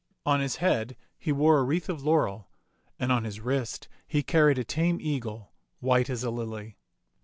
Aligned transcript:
On 0.25 0.39
his 0.39 0.55
head 0.55 0.97
he 1.19 1.31
wore 1.31 1.59
a 1.59 1.63
wreath 1.63 1.87
of 1.87 2.01
laurel, 2.01 2.49
and 2.97 3.11
on 3.11 3.23
his 3.23 3.39
wrist 3.39 3.87
he 4.07 4.23
carried 4.23 4.57
a 4.57 4.63
tame 4.63 4.97
eagle 4.99 5.51
white 5.79 6.09
as 6.09 6.23
a 6.23 6.31
lily. 6.31 6.75